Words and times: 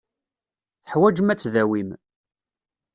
Teḥwajem 0.85 1.31
ad 1.33 1.39
tdawim. 1.39 1.89